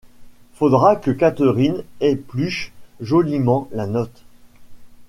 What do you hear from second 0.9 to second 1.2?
que